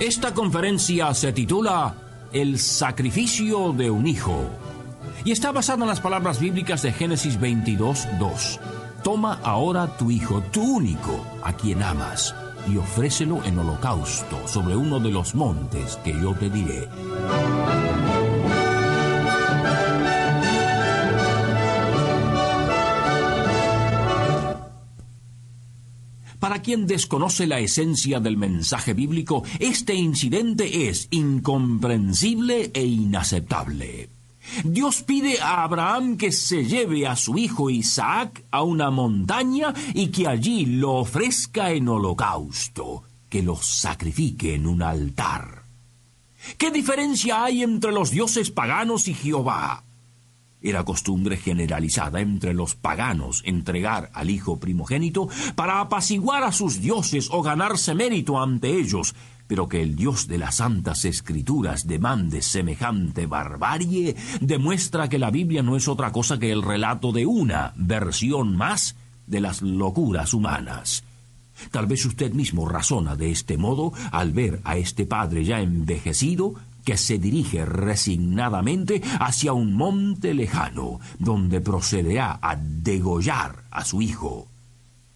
[0.00, 1.94] Esta conferencia se titula
[2.32, 4.48] El sacrificio de un hijo
[5.26, 8.60] y está basada en las palabras bíblicas de Génesis 22, 2.
[9.04, 12.34] Toma ahora tu hijo, tu único, a quien amas,
[12.66, 16.88] y ofrécelo en holocausto sobre uno de los montes que yo te diré.
[26.50, 34.10] Para quien desconoce la esencia del mensaje bíblico, este incidente es incomprensible e inaceptable.
[34.64, 40.08] Dios pide a Abraham que se lleve a su hijo Isaac a una montaña y
[40.08, 45.62] que allí lo ofrezca en holocausto, que lo sacrifique en un altar.
[46.58, 49.84] ¿Qué diferencia hay entre los dioses paganos y Jehová?
[50.62, 57.28] Era costumbre generalizada entre los paganos entregar al hijo primogénito para apaciguar a sus dioses
[57.30, 59.14] o ganarse mérito ante ellos,
[59.46, 65.62] pero que el Dios de las Santas Escrituras demande semejante barbarie demuestra que la Biblia
[65.62, 71.04] no es otra cosa que el relato de una versión más de las locuras humanas.
[71.70, 76.54] Tal vez usted mismo razona de este modo al ver a este padre ya envejecido
[76.84, 84.48] que se dirige resignadamente hacia un monte lejano, donde procederá a degollar a su hijo,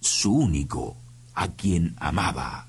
[0.00, 0.96] su único,
[1.34, 2.68] a quien amaba.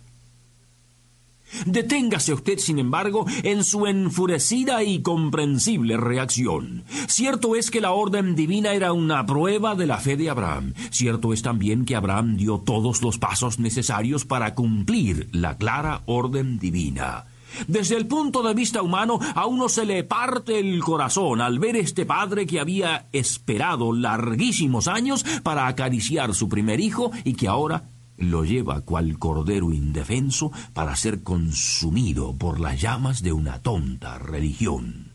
[1.66, 6.84] Deténgase usted, sin embargo, en su enfurecida y comprensible reacción.
[7.08, 10.74] Cierto es que la orden divina era una prueba de la fe de Abraham.
[10.92, 16.60] Cierto es también que Abraham dio todos los pasos necesarios para cumplir la clara orden
[16.60, 17.26] divina.
[17.68, 21.76] Desde el punto de vista humano, a uno se le parte el corazón al ver
[21.76, 27.90] este padre que había esperado larguísimos años para acariciar su primer hijo y que ahora
[28.18, 35.14] lo lleva cual cordero indefenso para ser consumido por las llamas de una tonta religión.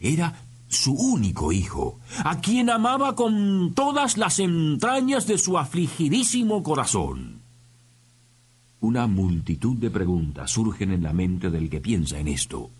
[0.00, 7.37] Era su único hijo, a quien amaba con todas las entrañas de su afligidísimo corazón.
[8.80, 12.70] Una multitud de preguntas surgen en la mente del que piensa en esto.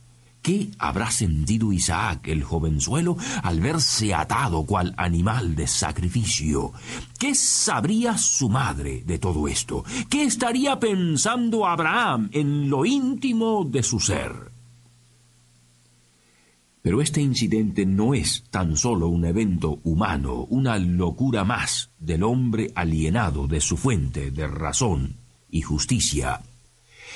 [0.41, 6.73] ¿Qué habrá sentido Isaac, el jovenzuelo, al verse atado cual animal de sacrificio?
[7.19, 9.85] ¿Qué sabría su madre de todo esto?
[10.09, 14.33] ¿Qué estaría pensando Abraham en lo íntimo de su ser?
[16.81, 22.71] Pero este incidente no es tan solo un evento humano, una locura más del hombre
[22.77, 26.41] alienado de su fuente de razón y justicia.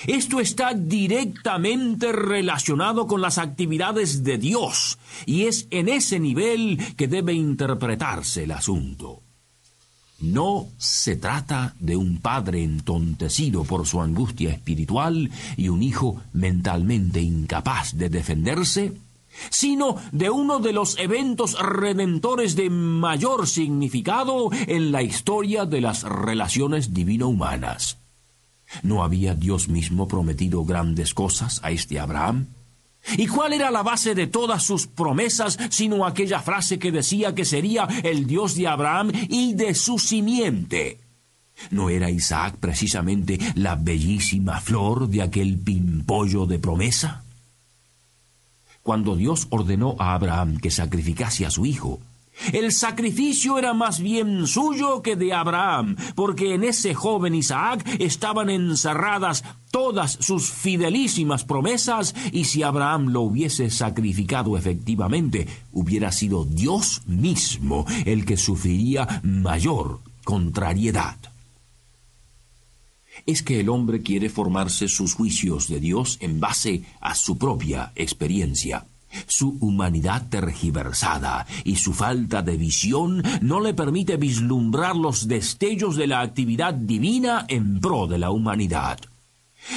[0.06, 7.06] Esto está directamente relacionado con las actividades de Dios y es en ese nivel que
[7.06, 9.22] debe interpretarse el asunto.
[10.22, 17.20] No se trata de un padre entontecido por su angustia espiritual y un hijo mentalmente
[17.20, 18.92] incapaz de defenderse,
[19.50, 26.02] sino de uno de los eventos redentores de mayor significado en la historia de las
[26.04, 28.01] relaciones divino-humanas.
[28.82, 32.46] ¿No había Dios mismo prometido grandes cosas a este Abraham?
[33.16, 37.44] ¿Y cuál era la base de todas sus promesas sino aquella frase que decía que
[37.44, 40.98] sería el Dios de Abraham y de su simiente?
[41.70, 47.24] ¿No era Isaac precisamente la bellísima flor de aquel pimpollo de promesa?
[48.82, 52.00] Cuando Dios ordenó a Abraham que sacrificase a su hijo,
[52.52, 58.50] el sacrificio era más bien suyo que de Abraham, porque en ese joven Isaac estaban
[58.50, 67.02] encerradas todas sus fidelísimas promesas, y si Abraham lo hubiese sacrificado efectivamente, hubiera sido Dios
[67.06, 71.16] mismo el que sufriría mayor contrariedad.
[73.26, 77.92] Es que el hombre quiere formarse sus juicios de Dios en base a su propia
[77.94, 78.86] experiencia.
[79.26, 86.06] Su humanidad tergiversada y su falta de visión no le permite vislumbrar los destellos de
[86.06, 88.98] la actividad divina en pro de la humanidad.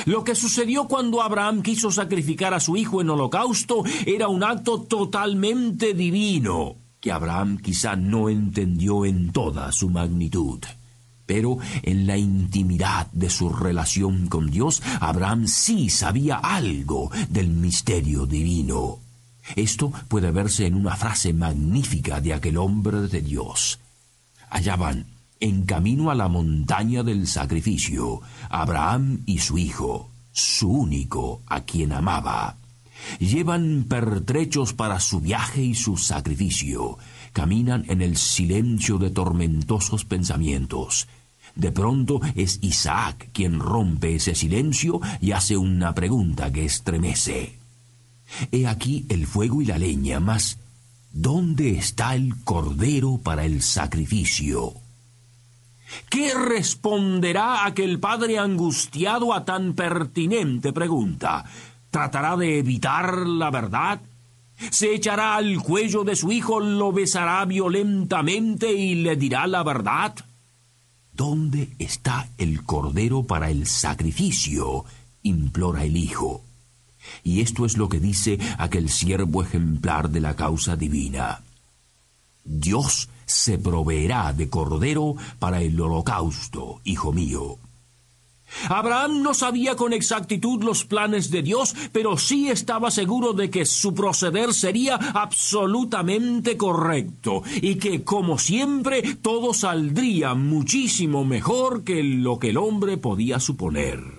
[0.06, 4.82] Lo que sucedió cuando Abraham quiso sacrificar a su hijo en holocausto era un acto
[4.82, 10.60] totalmente divino, que Abraham quizá no entendió en toda su magnitud.
[11.26, 18.26] Pero en la intimidad de su relación con Dios, Abraham sí sabía algo del misterio
[18.26, 19.05] divino.
[19.56, 23.80] Esto puede verse en una frase magnífica de aquel hombre de Dios.
[24.50, 25.06] Allá van,
[25.40, 31.94] en camino a la montaña del sacrificio, Abraham y su hijo, su único, a quien
[31.94, 32.58] amaba.
[33.20, 36.98] Llevan pertrechos para su viaje y su sacrificio.
[37.34, 41.08] Caminan en el silencio de tormentosos pensamientos.
[41.56, 47.65] De pronto es Isaac quien rompe ese silencio y hace una pregunta que estremece.
[48.52, 50.58] He aquí el fuego y la leña, mas
[51.12, 54.74] ¿dónde está el cordero para el sacrificio?
[56.10, 61.46] ¿Qué responderá aquel padre angustiado a tan pertinente pregunta?
[61.92, 64.02] ¿Tratará de evitar la verdad?
[64.72, 70.16] ¿Se echará al cuello de su hijo, lo besará violentamente y le dirá la verdad?
[71.14, 74.86] ¿Dónde está el cordero para el sacrificio?
[75.24, 76.44] implora el hijo.
[77.24, 81.42] Y esto es lo que dice aquel siervo ejemplar de la causa divina.
[82.44, 87.58] Dios se proveerá de cordero para el holocausto, hijo mío.
[88.70, 93.66] Abraham no sabía con exactitud los planes de Dios, pero sí estaba seguro de que
[93.66, 102.40] su proceder sería absolutamente correcto y que, como siempre, todo saldría muchísimo mejor que lo
[102.40, 104.15] que el hombre podía suponer.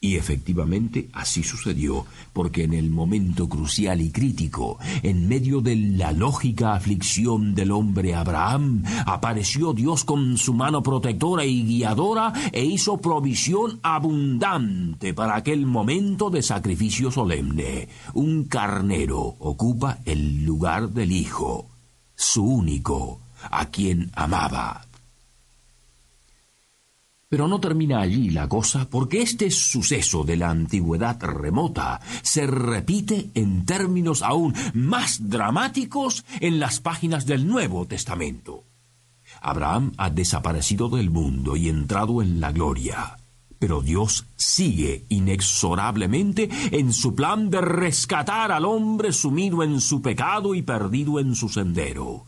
[0.00, 6.12] Y efectivamente así sucedió, porque en el momento crucial y crítico, en medio de la
[6.12, 12.98] lógica aflicción del hombre Abraham, apareció Dios con su mano protectora y guiadora e hizo
[12.98, 17.88] provisión abundante para aquel momento de sacrificio solemne.
[18.14, 21.70] Un carnero ocupa el lugar del Hijo,
[22.14, 24.87] su único, a quien amaba.
[27.28, 33.30] Pero no termina allí la cosa, porque este suceso de la antigüedad remota se repite
[33.34, 38.64] en términos aún más dramáticos en las páginas del Nuevo Testamento.
[39.42, 43.18] Abraham ha desaparecido del mundo y entrado en la gloria.
[43.58, 50.54] Pero Dios sigue inexorablemente en su plan de rescatar al hombre sumido en su pecado
[50.54, 52.24] y perdido en su sendero.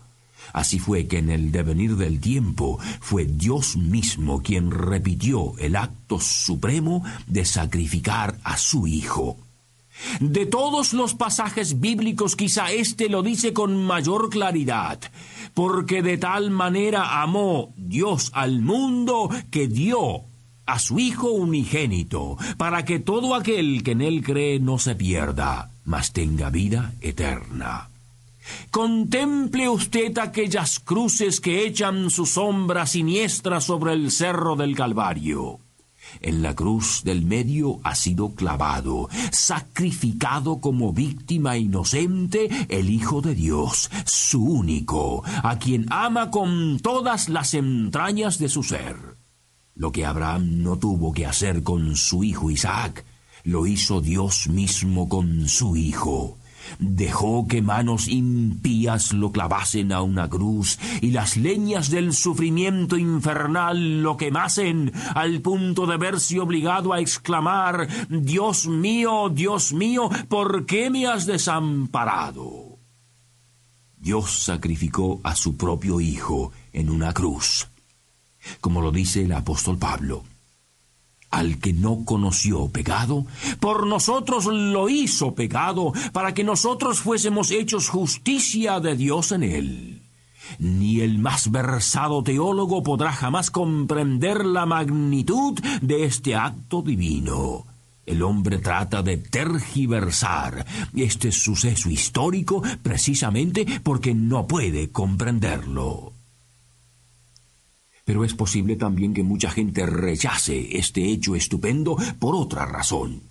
[0.53, 6.19] Así fue que en el devenir del tiempo fue Dios mismo quien repitió el acto
[6.19, 9.37] supremo de sacrificar a su Hijo.
[10.19, 14.99] De todos los pasajes bíblicos quizá éste lo dice con mayor claridad,
[15.53, 20.23] porque de tal manera amó Dios al mundo que dio
[20.65, 25.71] a su Hijo unigénito, para que todo aquel que en él cree no se pierda,
[25.85, 27.90] mas tenga vida eterna.
[28.69, 35.59] Contemple usted aquellas cruces que echan su sombra siniestra sobre el cerro del Calvario.
[36.19, 43.33] En la cruz del medio ha sido clavado, sacrificado como víctima inocente el Hijo de
[43.35, 48.97] Dios, su único, a quien ama con todas las entrañas de su ser.
[49.75, 53.05] Lo que Abraham no tuvo que hacer con su hijo Isaac,
[53.43, 56.37] lo hizo Dios mismo con su Hijo
[56.81, 64.01] dejó que manos impías lo clavasen a una cruz y las leñas del sufrimiento infernal
[64.01, 70.89] lo quemasen al punto de verse obligado a exclamar Dios mío, Dios mío, ¿por qué
[70.89, 72.79] me has desamparado?
[73.97, 77.67] Dios sacrificó a su propio Hijo en una cruz,
[78.59, 80.23] como lo dice el apóstol Pablo
[81.31, 83.25] al que no conoció pecado,
[83.59, 90.01] por nosotros lo hizo pecado, para que nosotros fuésemos hechos justicia de Dios en él.
[90.59, 97.65] Ni el más versado teólogo podrá jamás comprender la magnitud de este acto divino.
[98.05, 106.13] El hombre trata de tergiversar este suceso histórico precisamente porque no puede comprenderlo.
[108.11, 113.21] Pero es posible también que mucha gente rechace este hecho estupendo por otra razón.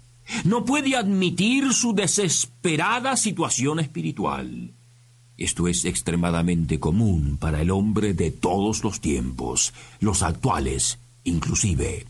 [0.45, 4.73] No puede admitir su desesperada situación espiritual.
[5.37, 12.07] Esto es extremadamente común para el hombre de todos los tiempos, los actuales inclusive.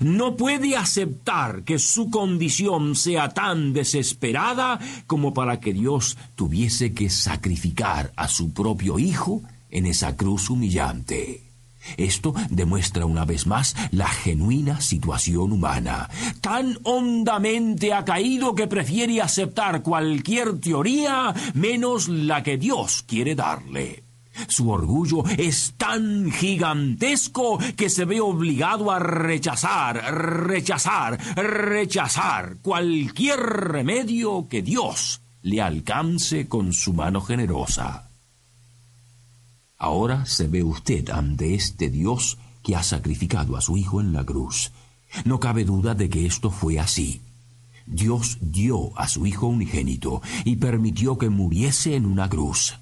[0.00, 4.78] No puede aceptar que su condición sea tan desesperada
[5.08, 11.47] como para que Dios tuviese que sacrificar a su propio Hijo en esa cruz humillante.
[11.96, 16.08] Esto demuestra una vez más la genuina situación humana.
[16.40, 24.04] Tan hondamente ha caído que prefiere aceptar cualquier teoría menos la que Dios quiere darle.
[24.46, 34.46] Su orgullo es tan gigantesco que se ve obligado a rechazar, rechazar, rechazar cualquier remedio
[34.48, 38.07] que Dios le alcance con su mano generosa.
[39.78, 44.24] Ahora se ve usted ante este Dios que ha sacrificado a su Hijo en la
[44.24, 44.72] cruz.
[45.24, 47.22] No cabe duda de que esto fue así.
[47.86, 52.74] Dios dio a su Hijo unigénito y permitió que muriese en una cruz.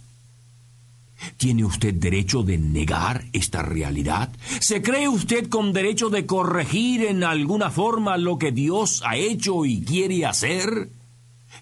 [1.36, 4.30] ¿Tiene usted derecho de negar esta realidad?
[4.60, 9.64] ¿Se cree usted con derecho de corregir en alguna forma lo que Dios ha hecho
[9.64, 10.90] y quiere hacer?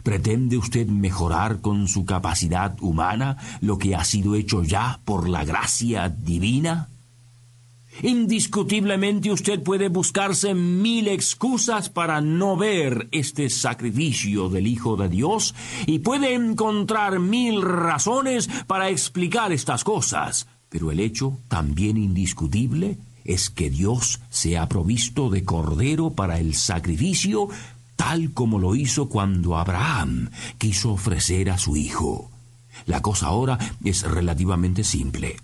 [0.03, 5.45] ¿Pretende usted mejorar con su capacidad humana lo que ha sido hecho ya por la
[5.45, 6.89] gracia divina?
[8.03, 15.55] Indiscutiblemente usted puede buscarse mil excusas para no ver este sacrificio del Hijo de Dios
[15.87, 23.49] y puede encontrar mil razones para explicar estas cosas, pero el hecho también indiscutible es
[23.49, 27.49] que Dios se ha provisto de cordero para el sacrificio
[28.04, 32.30] tal como lo hizo cuando Abraham quiso ofrecer a su hijo.
[32.84, 35.37] La cosa ahora es relativamente simple.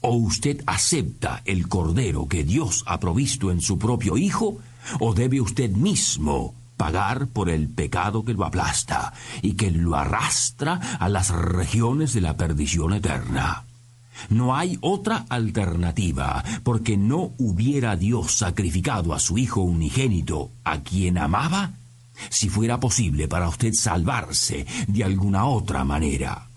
[0.00, 4.58] O usted acepta el cordero que Dios ha provisto en su propio Hijo,
[5.00, 9.12] o debe usted mismo pagar por el pecado que lo aplasta
[9.42, 13.64] y que lo arrastra a las regiones de la perdición eterna.
[14.30, 21.18] No hay otra alternativa, porque no hubiera Dios sacrificado a su Hijo unigénito, a quien
[21.18, 21.72] amaba,
[22.30, 26.48] si fuera posible para usted salvarse de alguna otra manera.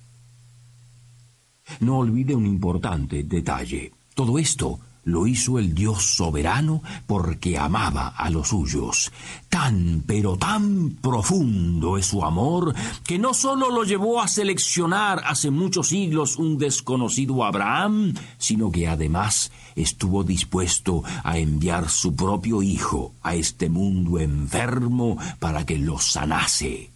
[1.80, 3.91] No olvide un importante detalle.
[4.13, 9.12] Todo esto lo hizo el Dios soberano porque amaba a los suyos.
[9.50, 12.74] Tan, pero tan profundo es su amor
[13.05, 18.88] que no sólo lo llevó a seleccionar hace muchos siglos un desconocido Abraham, sino que
[18.88, 26.00] además estuvo dispuesto a enviar su propio Hijo a este mundo enfermo para que lo
[26.00, 26.91] sanase.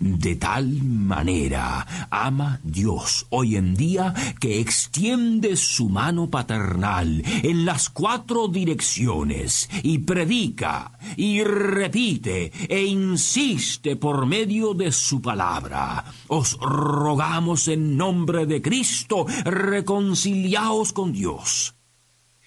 [0.00, 7.88] De tal manera ama Dios hoy en día que extiende su mano paternal en las
[7.88, 16.04] cuatro direcciones y predica y repite e insiste por medio de su palabra.
[16.28, 21.74] Os rogamos en nombre de Cristo, reconciliaos con Dios.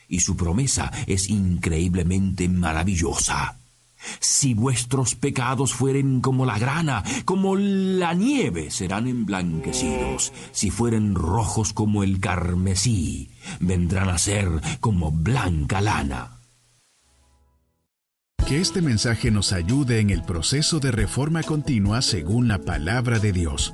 [0.08, 3.58] Y su promesa es increíblemente maravillosa.
[4.20, 10.34] Si vuestros pecados fueren como la grana, como la nieve, serán emblanquecidos.
[10.52, 14.50] Si fueren rojos como el carmesí, vendrán a ser
[14.80, 16.32] como blanca lana.
[18.48, 23.32] Que este mensaje nos ayude en el proceso de reforma continua según la palabra de
[23.32, 23.74] Dios.